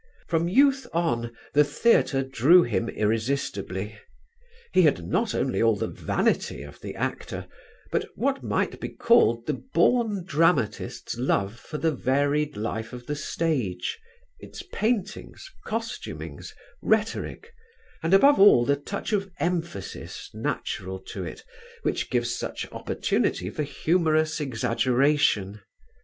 From 0.27 0.47
youth 0.47 0.87
on 0.93 1.31
the 1.53 1.63
theatre 1.63 2.23
drew 2.23 2.63
him 2.63 2.89
irresistibly; 2.89 3.99
he 4.73 4.81
had 4.81 5.05
not 5.07 5.35
only 5.35 5.61
all 5.61 5.75
the 5.75 5.85
vanity 5.85 6.63
of 6.63 6.81
the 6.81 6.95
actor; 6.95 7.45
but 7.91 8.07
what 8.15 8.41
might 8.41 8.79
be 8.81 8.89
called 8.89 9.45
the 9.45 9.53
born 9.53 10.23
dramatist's 10.25 11.19
love 11.19 11.53
for 11.59 11.77
the 11.77 11.91
varied 11.91 12.57
life 12.57 12.93
of 12.93 13.05
the 13.05 13.15
stage 13.15 13.99
its 14.39 14.63
paintings, 14.73 15.47
costumings, 15.67 16.55
rhetoric 16.81 17.53
and 18.01 18.11
above 18.15 18.39
all 18.39 18.65
the 18.65 18.77
touch 18.77 19.13
of 19.13 19.29
emphasis 19.39 20.31
natural 20.33 20.97
to 20.97 21.23
it 21.23 21.43
which 21.83 22.09
gives 22.09 22.33
such 22.33 22.67
opportunity 22.71 23.51
for 23.51 23.61
humorous 23.61 24.39
exaggeration. 24.41 25.61